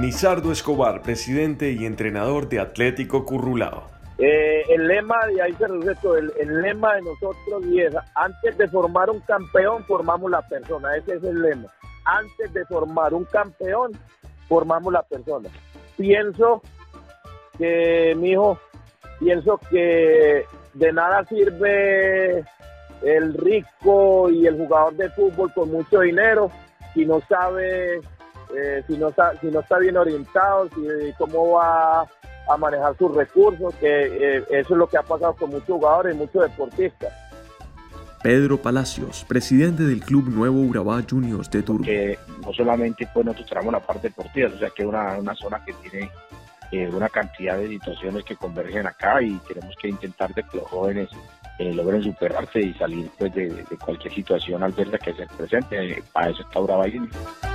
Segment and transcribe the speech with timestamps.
[0.00, 3.84] Nizardo Escobar, presidente y entrenador de Atlético Currulao.
[4.16, 8.56] Eh, el lema, y ahí se reduce el, el, lema de nosotros y es, antes
[8.56, 11.68] de formar un campeón, formamos la persona, ese es el lema.
[12.06, 13.92] Antes de formar un campeón,
[14.48, 15.50] formamos la persona.
[15.98, 16.62] Pienso
[17.58, 18.58] que, mi hijo,
[19.18, 22.42] pienso que de nada sirve
[23.02, 26.50] el rico y el jugador de fútbol con mucho dinero
[26.94, 28.00] si no sabe,
[28.56, 32.06] eh, si, no, si no está bien orientado, si, cómo va
[32.48, 36.14] a manejar sus recursos, que eh, eso es lo que ha pasado con muchos jugadores
[36.14, 37.12] y muchos deportistas.
[38.22, 41.84] Pedro Palacios, presidente del Club Nuevo Urabá Juniors de Turbo.
[41.84, 45.34] Que no solamente pues nosotros tenemos la parte deportiva, o sea que es una, una
[45.34, 46.10] zona que tiene
[46.70, 50.66] eh, una cantidad de situaciones que convergen acá y tenemos que intentar de que los
[50.68, 51.08] jóvenes
[51.58, 56.02] eh, logren superarse y salir pues de, de cualquier situación adversa que se presente.
[56.12, 57.49] Para eso está Urabá Juniors.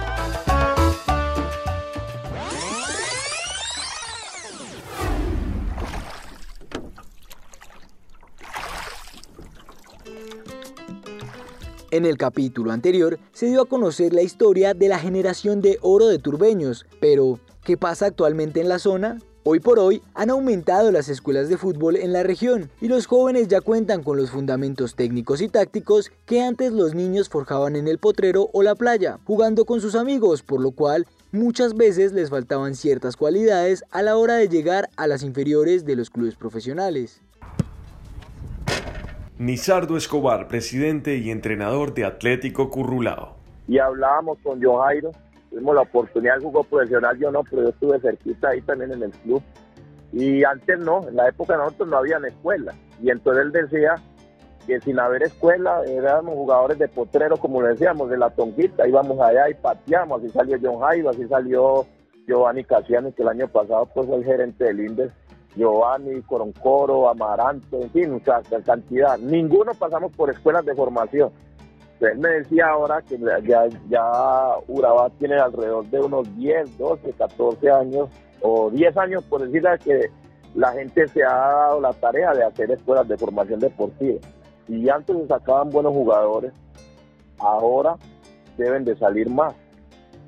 [11.95, 16.07] En el capítulo anterior se dio a conocer la historia de la generación de oro
[16.07, 19.19] de turbeños, pero ¿qué pasa actualmente en la zona?
[19.45, 23.47] Hoy por hoy han aumentado las escuelas de fútbol en la región y los jóvenes
[23.47, 27.97] ya cuentan con los fundamentos técnicos y tácticos que antes los niños forjaban en el
[27.97, 32.75] potrero o la playa, jugando con sus amigos, por lo cual muchas veces les faltaban
[32.75, 37.21] ciertas cualidades a la hora de llegar a las inferiores de los clubes profesionales.
[39.37, 43.35] Nizardo Escobar, presidente y entrenador de Atlético Currulao.
[43.67, 45.11] Y hablábamos con John Jairo,
[45.49, 49.03] tuvimos la oportunidad de jugar profesional, yo no, pero yo estuve cerquita ahí también en
[49.03, 49.43] el club.
[50.13, 52.73] Y antes no, en la época nosotros no habían escuela.
[53.03, 53.95] Y entonces él decía
[54.65, 59.49] que sin haber escuela éramos jugadores de potrero, como decíamos, de la tonquita, íbamos allá
[59.49, 61.85] y pateamos, así salió John Jairo, así salió
[62.25, 65.11] Giovanni Casiano, que el año pasado pues fue el gerente del INDES
[65.55, 69.17] Giovanni, Coroncoro, Amaranto, en fin, o sea, cantidad.
[69.17, 71.31] Ninguno pasamos por escuelas de formación.
[72.01, 73.17] Él me decía ahora que
[73.87, 78.09] ya, Urabá tiene alrededor de unos 10, 12, 14 años,
[78.41, 80.11] o 10 años por decirle que
[80.55, 84.19] la gente se ha dado la tarea de hacer escuelas de formación deportiva.
[84.67, 86.51] Y antes se sacaban buenos jugadores,
[87.39, 87.95] ahora
[88.57, 89.55] deben de salir más.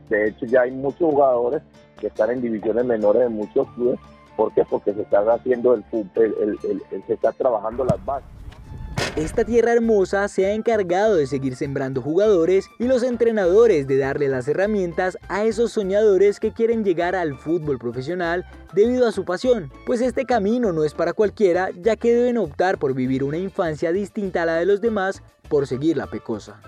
[0.09, 1.61] De hecho, ya hay muchos jugadores
[1.99, 3.99] que están en divisiones menores de muchos clubes
[4.37, 4.63] ¿Por qué?
[4.63, 8.29] Porque se está haciendo el, el, el, se está trabajando las bases.
[9.15, 14.27] Esta tierra hermosa se ha encargado de seguir sembrando jugadores y los entrenadores de darle
[14.27, 19.71] las herramientas a esos soñadores que quieren llegar al fútbol profesional debido a su pasión,
[19.87, 23.91] pues este camino no es para cualquiera ya que deben optar por vivir una infancia
[23.91, 26.61] distinta a la de los demás por seguir la pecosa.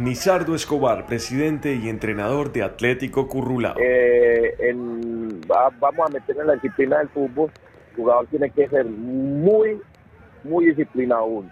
[0.00, 3.74] Nizardo Escobar, presidente y entrenador de Atlético Currulao.
[3.78, 4.74] Eh,
[5.46, 7.50] vamos a meter en la disciplina del fútbol.
[7.90, 9.78] El jugador tiene que ser muy,
[10.42, 11.50] muy disciplinado uno.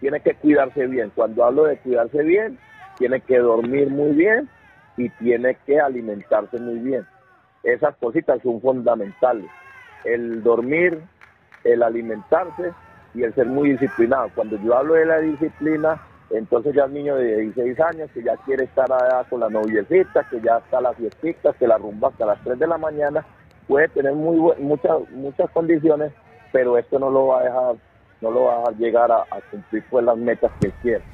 [0.00, 1.10] Tiene que cuidarse bien.
[1.14, 2.58] Cuando hablo de cuidarse bien,
[2.98, 4.50] tiene que dormir muy bien
[4.98, 7.06] y tiene que alimentarse muy bien.
[7.62, 9.48] Esas cositas son fundamentales.
[10.04, 11.00] El dormir,
[11.64, 12.70] el alimentarse
[13.14, 14.28] y el ser muy disciplinado.
[14.34, 15.98] Cuando yo hablo de la disciplina,
[16.30, 20.26] entonces ya el niño de 16 años que ya quiere estar allá con la noviecita,
[20.30, 23.24] que ya está las fiestitas, que la rumba hasta las 3 de la mañana,
[23.66, 26.12] puede tener muy muchas muchas condiciones,
[26.52, 27.76] pero esto no lo va a dejar,
[28.20, 31.04] no lo va a dejar llegar a, a cumplir pues las metas que quiere.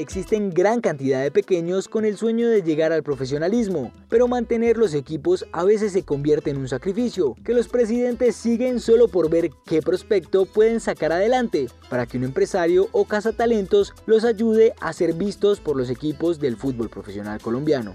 [0.00, 4.94] Existen gran cantidad de pequeños con el sueño de llegar al profesionalismo, pero mantener los
[4.94, 9.50] equipos a veces se convierte en un sacrificio, que los presidentes siguen solo por ver
[9.66, 15.12] qué prospecto pueden sacar adelante, para que un empresario o cazatalentos los ayude a ser
[15.12, 17.92] vistos por los equipos del fútbol profesional colombiano.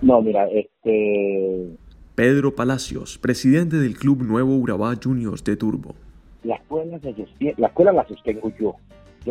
[0.00, 1.76] No, mira, este...
[2.14, 5.96] Pedro Palacios, presidente del Club Nuevo Urabá Juniors de Turbo.
[6.44, 7.00] La escuela,
[7.56, 8.76] la escuela la sostengo yo,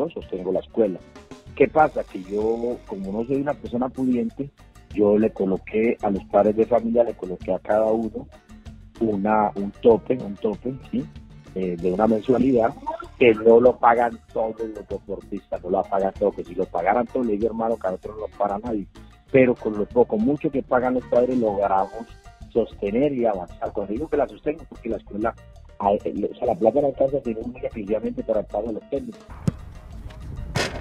[0.08, 1.00] sostengo la escuela.
[1.56, 2.04] ¿Qué pasa?
[2.04, 4.50] Que yo, como no soy una persona pudiente,
[4.94, 8.28] yo le coloqué a los padres de familia, le coloqué a cada uno
[9.02, 11.06] una, un tope, un tope, ¿sí?
[11.56, 12.74] Eh, de una mensualidad
[13.18, 17.08] que no lo pagan todos los deportistas, no lo pagan todos, que si lo pagaran
[17.08, 18.88] todos, le digo hermano, que a nosotros no lo para nadie,
[19.32, 22.06] pero con lo poco, mucho que pagan los padres logramos
[22.52, 23.72] sostener y avanzar.
[23.74, 25.34] Cuando digo que la sostengo, porque la escuela,
[25.80, 29.26] o sea, la plata no alcanza tiene muy efectivamente para el pago de los técnicos.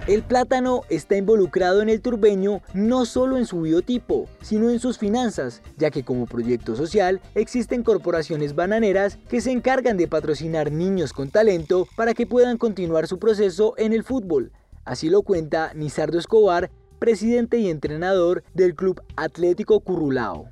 [0.08, 4.96] El plátano está involucrado en el turbeño no solo en su biotipo, sino en sus
[4.96, 11.12] finanzas, ya que como proyecto social existen corporaciones bananeras que se encargan de patrocinar niños
[11.12, 14.50] con talento para que puedan continuar su proceso en el fútbol.
[14.86, 20.46] Así lo cuenta Nizardo Escobar, presidente y entrenador del Club Atlético Currulao.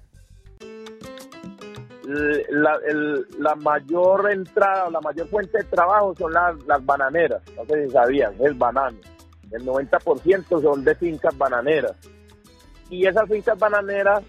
[2.50, 8.34] La, mayor entrada, la mayor fuente de trabajo son las, bananeras, no sé si sabían,
[8.38, 8.98] el banano.
[9.50, 11.96] El 90% son de fincas bananeras.
[12.90, 14.22] Y esas fincas bananeras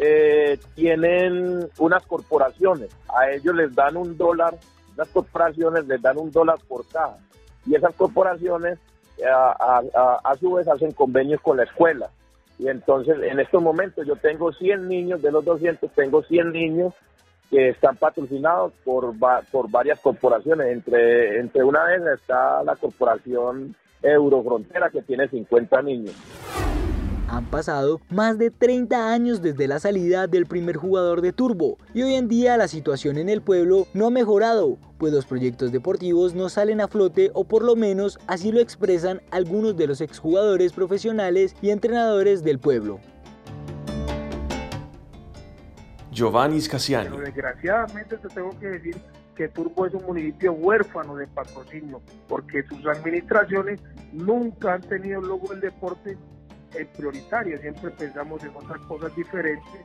[0.00, 4.56] eh, tienen unas corporaciones, a ellos les dan un dólar,
[4.96, 7.18] las corporaciones les dan un dólar por caja.
[7.66, 8.78] Y esas corporaciones
[9.24, 12.10] a, su vez hacen convenios con la escuela.
[12.58, 16.94] Y entonces en estos momentos yo tengo 100 niños, de los 200 tengo 100 niños
[17.50, 19.14] que están patrocinados por,
[19.50, 20.68] por varias corporaciones.
[20.68, 26.14] Entre, entre una de ellas está la corporación Eurofrontera que tiene 50 niños.
[27.28, 32.02] Han pasado más de 30 años desde la salida del primer jugador de Turbo y
[32.02, 36.34] hoy en día la situación en el pueblo no ha mejorado, pues los proyectos deportivos
[36.34, 40.74] no salen a flote o por lo menos así lo expresan algunos de los exjugadores
[40.74, 43.00] profesionales y entrenadores del pueblo.
[46.10, 47.08] Giovanni Scasiani.
[47.08, 48.96] Pero desgraciadamente te tengo que decir
[49.36, 53.80] que Turbo es un municipio huérfano de patrocinio, porque sus administraciones
[54.12, 56.16] nunca han tenido el logo del deporte
[56.74, 59.84] es prioritario, siempre pensamos en otras cosas diferentes,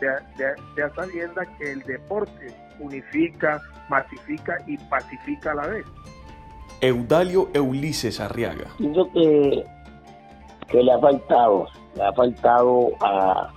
[0.00, 0.46] de,
[0.76, 5.86] de, sabienda que el deporte unifica, masifica y pacifica a la vez.
[6.80, 8.66] Eudalio Ulises Arriaga.
[8.76, 9.64] Pienso que,
[10.68, 13.52] que le ha faltado, le ha faltado a,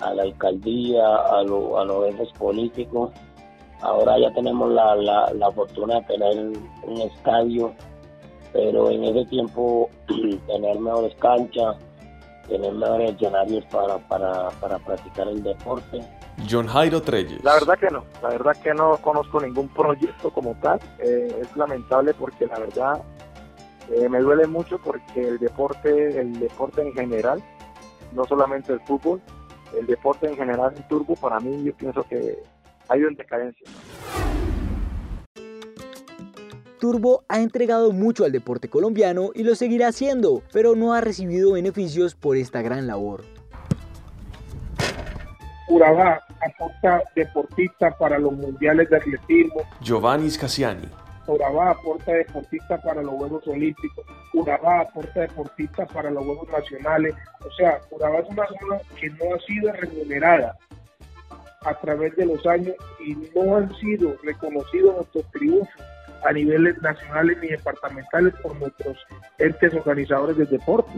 [0.00, 3.12] a la alcaldía, a, lo, a los entes políticos.
[3.82, 7.74] Ahora ya tenemos la, la, la fortuna de tener un estadio
[8.52, 9.90] pero en ese tiempo
[10.46, 11.76] tener mejores canchas,
[12.48, 16.00] tener mejores escenarios para, para, practicar el deporte.
[16.48, 17.44] John Jairo Treyes.
[17.44, 20.80] La verdad que no, la verdad que no conozco ningún proyecto como tal.
[20.98, 23.02] Eh, es lamentable porque la verdad
[23.90, 27.42] eh, me duele mucho porque el deporte, el deporte en general,
[28.12, 29.20] no solamente el fútbol,
[29.78, 32.42] el deporte en general en Turbo, para mí yo pienso que
[32.90, 33.66] ha ido en decadencia.
[36.78, 41.52] Turbo ha entregado mucho al deporte colombiano y lo seguirá haciendo, pero no ha recibido
[41.52, 43.22] beneficios por esta gran labor.
[45.68, 49.60] Urabá aporta deportistas para los mundiales de atletismo.
[49.82, 50.88] Giovanni Scasiani.
[51.26, 54.04] Urabá aporta deportistas para los Juegos Olímpicos.
[54.34, 57.14] Urabá aporta deportistas para los Juegos Nacionales.
[57.46, 60.56] O sea, Urabá es una zona que no ha sido remunerada
[61.64, 62.74] a través de los años
[63.04, 65.68] y no han sido reconocidos nuestros triunfos
[66.24, 68.96] a niveles nacionales ni departamentales por nuestros
[69.38, 70.92] entes organizadores del deporte.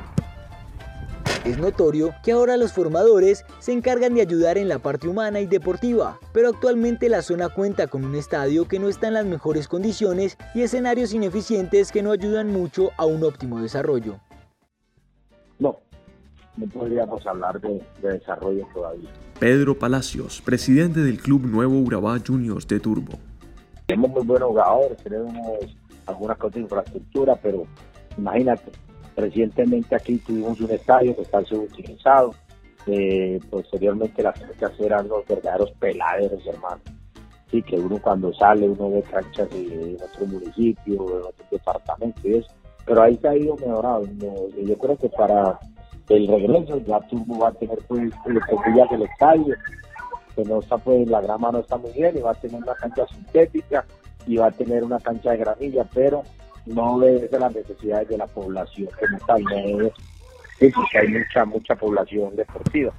[1.44, 5.46] Es notorio que ahora los formadores se encargan de ayudar en la parte humana y
[5.46, 9.66] deportiva, pero actualmente la zona cuenta con un estadio que no está en las mejores
[9.66, 14.20] condiciones y escenarios ineficientes que no ayudan mucho a un óptimo desarrollo.
[15.58, 15.80] No,
[16.56, 19.10] no podríamos hablar de, de desarrollo todavía.
[19.42, 23.18] Pedro Palacios, presidente del Club Nuevo Urabá Juniors de Turbo.
[23.86, 25.34] Tenemos muy buenos jugadores, tenemos
[26.06, 27.66] algunas cosas de infraestructura, pero
[28.16, 28.70] imagínate,
[29.16, 32.32] recientemente aquí tuvimos un estadio que está subutilizado.
[32.86, 36.80] Eh, posteriormente las canchas eran los verdaderos peladeros, hermano.
[37.50, 42.34] Sí, que uno cuando sale, uno ve canchas de, otro municipio, de otro departamento y
[42.34, 42.48] eso.
[42.86, 44.04] Pero ahí se ha ido mejorado.
[44.04, 45.58] yo creo que para
[46.08, 48.40] el regreso ya tú va a tener pues el
[48.90, 49.54] del estadio
[50.34, 52.74] que no está pues la grama no está muy bien y va a tener una
[52.74, 53.84] cancha sintética
[54.26, 56.22] y va a tener una cancha de granilla, pero
[56.66, 59.42] no obedece las necesidades de la población como tal,
[60.60, 62.92] es que hay mucha, mucha población deportiva.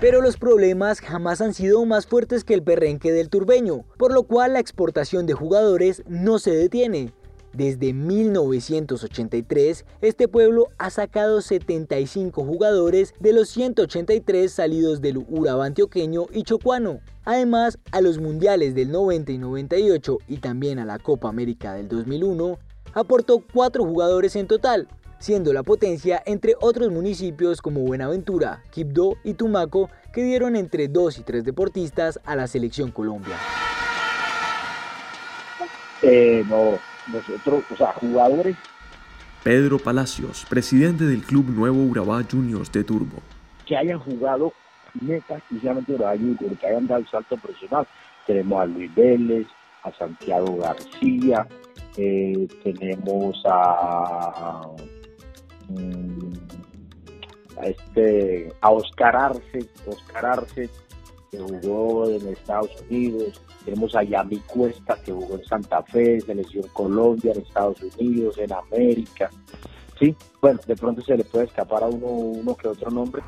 [0.00, 4.24] Pero los problemas jamás han sido más fuertes que el perrenque del turbeño, por lo
[4.24, 7.12] cual la exportación de jugadores no se detiene.
[7.52, 16.26] Desde 1983, este pueblo ha sacado 75 jugadores de los 183 salidos del Urabá antioqueño
[16.32, 17.00] y chocuano.
[17.24, 21.88] Además, a los mundiales del 90 y 98 y también a la Copa América del
[21.88, 22.58] 2001,
[22.94, 29.34] aportó 4 jugadores en total, siendo la potencia entre otros municipios como Buenaventura, Quibdó y
[29.34, 33.36] Tumaco, que dieron entre 2 y 3 deportistas a la selección Colombia.
[36.00, 36.78] Eh, no,
[37.08, 38.56] nosotros, o sea, jugadores.
[39.42, 43.20] Pedro Palacios, presidente del Club Nuevo Urabá Juniors de Turbo.
[43.66, 44.52] Que hayan jugado
[45.00, 47.86] neta, exclusivamente Urabá Juniors, que hayan dado el salto profesional.
[48.26, 49.46] Tenemos a Luis Vélez,
[49.82, 51.46] a Santiago García,
[51.96, 54.62] eh, tenemos a,
[55.68, 56.32] mm,
[57.60, 60.70] a, este a Oscar Arce, Oscar Arce,
[61.32, 66.66] que jugó en Estados Unidos, tenemos a Yami Cuesta, que jugó en Santa Fe, Selección
[66.74, 69.30] Colombia, en Estados Unidos, en América.
[69.98, 73.22] sí, bueno, de pronto se le puede escapar a uno, uno que otro nombre.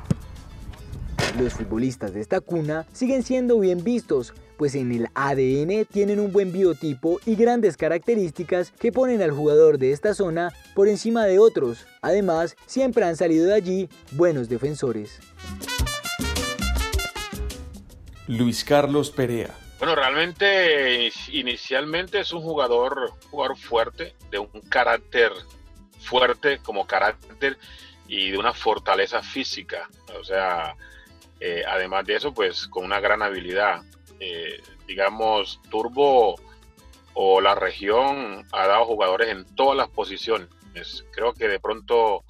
[1.39, 6.31] Los futbolistas de esta cuna siguen siendo bien vistos, pues en el ADN tienen un
[6.31, 11.39] buen biotipo y grandes características que ponen al jugador de esta zona por encima de
[11.39, 11.87] otros.
[12.03, 15.19] Además, siempre han salido de allí buenos defensores.
[18.27, 19.55] Luis Carlos Perea.
[19.77, 25.31] Bueno, realmente inicialmente es un jugador, jugador fuerte, de un carácter
[25.99, 27.57] fuerte como carácter
[28.07, 29.89] y de una fortaleza física.
[30.19, 30.75] O sea,
[31.39, 33.83] eh, además de eso, pues con una gran habilidad.
[34.19, 36.39] Eh, digamos, Turbo
[37.13, 40.49] o la región ha dado jugadores en todas las posiciones.
[41.11, 42.23] Creo que de pronto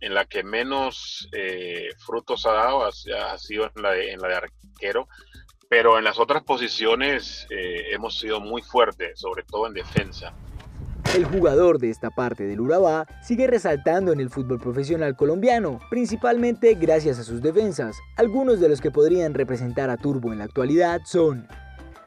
[0.00, 4.28] en la que menos eh, frutos ha dado ha, sido en la, de, en la
[4.28, 5.08] de arquero,
[5.68, 10.32] pero en las otras posiciones hemos sido muy fuertes, sobre todo en defensa.
[11.14, 16.74] El jugador de esta parte del Urabá sigue resaltando en el fútbol profesional colombiano, principalmente
[16.74, 17.96] gracias a sus defensas.
[18.16, 21.48] Algunos de los que podrían representar a Turbo en la actualidad son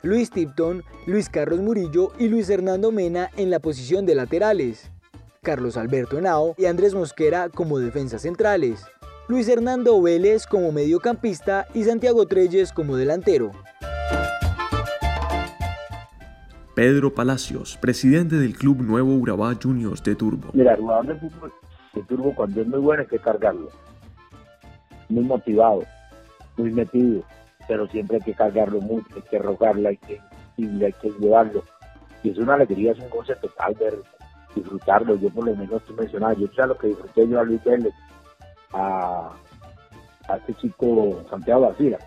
[0.04, 4.91] Luis Tipton, Luis Carlos Murillo y Luis Hernando Mena en la posición de laterales,
[5.44, 8.86] Carlos Alberto Henao y Andrés Mosquera como defensas centrales,
[9.28, 13.50] Luis Hernando Vélez como mediocampista y Santiago Treyes como delantero.
[16.76, 20.52] Pedro Palacios, presidente del Club Nuevo Urabá Juniors de Turbo.
[20.54, 21.54] Mira, el jugador de fútbol
[21.96, 23.70] de Turbo cuando es muy bueno hay que cargarlo.
[25.10, 25.82] Muy motivado,
[26.56, 27.24] muy metido,
[27.68, 30.22] pero siempre hay que cargarlo mucho, hay que rogarlo, hay que,
[30.60, 31.64] hay que llevarlo.
[32.22, 33.96] Y es una alegría, es un goce total ver,
[34.56, 35.16] disfrutarlo.
[35.16, 37.94] Yo por lo menos tú mencionabas, yo sé lo que disfruté yo a Luis Vélez,
[38.74, 39.32] a,
[40.28, 41.98] a este chico Santiago García.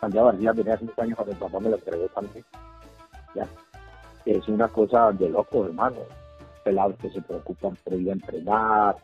[0.00, 2.44] Santiago García tenía hace muchos años cuando el papá me lo entregó también.
[3.34, 3.46] Ya
[4.24, 5.96] es una cosa de loco, hermano.
[6.64, 8.96] Pelados que se preocupan por ir a entrenar,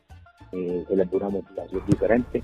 [0.53, 2.43] eh, se les da una motivación diferente.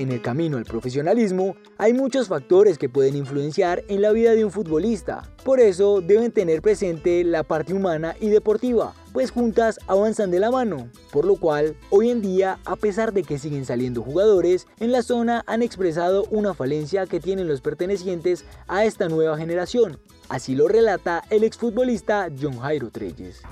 [0.00, 4.46] En el camino al profesionalismo hay muchos factores que pueden influenciar en la vida de
[4.46, 5.28] un futbolista.
[5.44, 10.50] Por eso deben tener presente la parte humana y deportiva, pues juntas avanzan de la
[10.50, 10.88] mano.
[11.12, 15.02] Por lo cual, hoy en día, a pesar de que siguen saliendo jugadores, en la
[15.02, 19.98] zona han expresado una falencia que tienen los pertenecientes a esta nueva generación,
[20.30, 23.42] Así lo relata el exfutbolista John Jairo Treyes.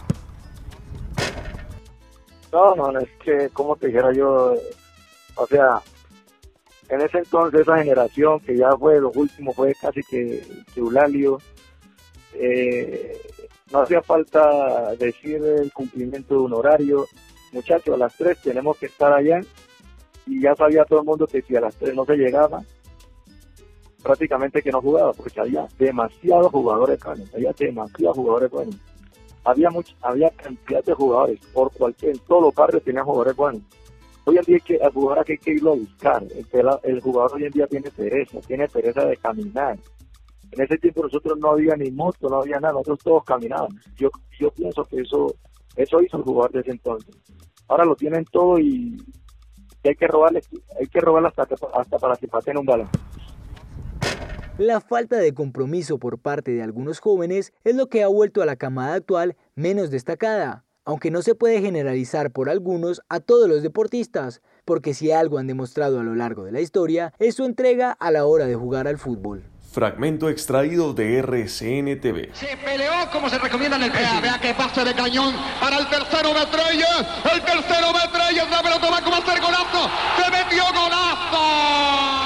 [2.53, 4.55] No, no, es que, como te dijera yo,
[5.35, 5.83] o sea,
[6.89, 10.43] en ese entonces esa generación que ya fue, lo último fue casi que,
[10.75, 11.39] Eulalio,
[12.35, 13.21] eh,
[13.71, 17.07] no hacía falta decir el cumplimiento de un horario,
[17.53, 19.41] muchachos, a las 3 tenemos que estar allá,
[20.27, 22.63] y ya sabía todo el mundo que si a las 3 no se llegaba,
[24.03, 28.77] prácticamente que no jugaba, porque había demasiados jugadores buenos, había demasiados jugadores buenos.
[29.45, 33.63] Había mucha, había cantidad de jugadores, por cualquier, en todos los barrios tenían jugadores buenos.
[34.29, 36.23] Hoy en día que, el jugador hay que irlo a buscar,
[36.83, 39.79] el, jugador hoy en día tiene pereza, tiene pereza de caminar.
[40.51, 43.83] En ese tiempo nosotros no había ni moto, no había nada, nosotros todos caminábamos.
[43.97, 45.35] Yo, yo pienso que eso,
[45.77, 47.17] eso hizo el jugador de ese entonces.
[47.69, 48.99] Ahora lo tienen todo y,
[49.83, 50.43] hay que robarle,
[50.79, 52.89] hay que robarle hasta, hasta para que pasen un balón.
[54.59, 58.47] La falta de compromiso por parte de algunos jóvenes es lo que ha vuelto a
[58.47, 63.63] la camada actual menos destacada, aunque no se puede generalizar por algunos a todos los
[63.63, 67.93] deportistas, porque si algo han demostrado a lo largo de la historia es su entrega
[67.93, 69.45] a la hora de jugar al fútbol.
[69.71, 72.31] Fragmento extraído de RCN TV.
[72.33, 75.87] Se peleó como se recomienda en el Vea, vea que pase de cañón para el
[75.91, 77.07] tercero Metrelles.
[77.35, 79.91] El tercero Metrelles, la pelota va como hacer golazo.
[80.17, 82.18] Se metió golazo.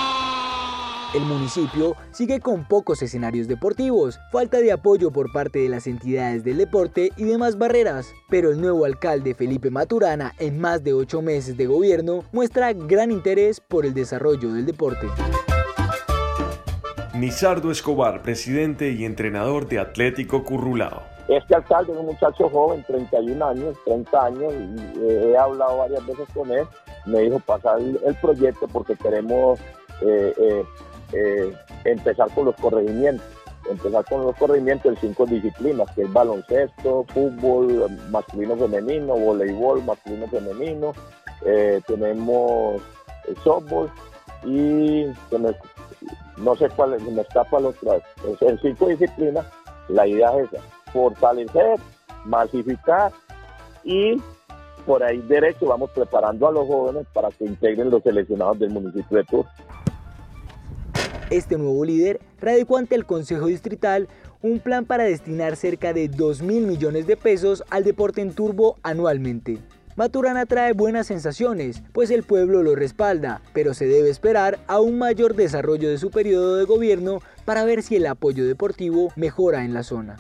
[1.14, 6.42] El municipio sigue con pocos escenarios deportivos, falta de apoyo por parte de las entidades
[6.42, 11.21] del deporte y demás barreras, pero el nuevo alcalde Felipe Maturana, en más de ocho
[11.21, 15.07] meses de gobierno, muestra gran interés por el desarrollo del deporte.
[17.12, 21.02] Nizardo Escobar, presidente y entrenador de Atlético Currulao.
[21.28, 26.26] Este alcalde es un muchacho joven, 31 años, 30 años, y he hablado varias veces
[26.33, 26.64] con él.
[27.04, 29.61] Me dijo pasar el proyecto porque queremos
[30.00, 30.64] eh, eh,
[31.12, 31.54] eh,
[31.85, 33.26] empezar con los corregimientos.
[33.71, 40.26] Empezar con los corregimientos en cinco disciplinas, que es baloncesto, fútbol masculino femenino, voleibol masculino
[40.26, 40.92] femenino,
[41.47, 42.83] eh, tenemos
[43.28, 43.88] el softball
[44.45, 45.07] y
[46.38, 48.02] no sé cuál es, me escapa los tres.
[48.40, 49.47] En cinco disciplinas,
[49.88, 51.78] la idea es esa, fortalecer,
[52.25, 53.12] masificar
[53.85, 54.21] y
[54.87, 59.19] por ahí derecho vamos preparando a los jóvenes para que integren los seleccionados del municipio
[59.19, 59.47] de Tour.
[61.32, 64.06] Este nuevo líder radicó ante el Consejo Distrital
[64.42, 68.76] un plan para destinar cerca de 2 mil millones de pesos al deporte en turbo
[68.82, 69.58] anualmente.
[69.96, 74.98] Maturana trae buenas sensaciones, pues el pueblo lo respalda, pero se debe esperar a un
[74.98, 79.72] mayor desarrollo de su periodo de gobierno para ver si el apoyo deportivo mejora en
[79.72, 80.18] la zona.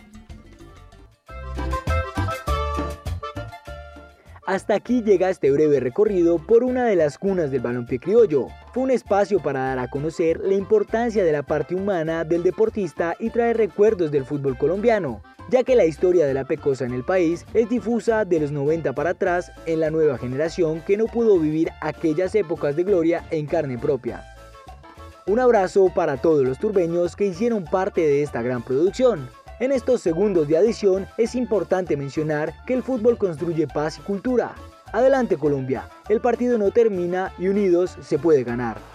[4.52, 8.48] Hasta aquí llega este breve recorrido por una de las cunas del balompié criollo.
[8.74, 13.16] Fue un espacio para dar a conocer la importancia de la parte humana del deportista
[13.18, 17.02] y traer recuerdos del fútbol colombiano ya que la historia de la pecosa en el
[17.02, 21.38] país es difusa de los 90 para atrás en la nueva generación que no pudo
[21.38, 24.22] vivir aquellas épocas de gloria en carne propia.
[25.26, 29.28] Un abrazo para todos los turbeños que hicieron parte de esta gran producción.
[29.60, 34.54] En estos segundos de adición es importante mencionar que el fútbol construye paz y cultura.
[34.92, 38.91] Adelante Colombia, el partido no termina y unidos se puede ganar.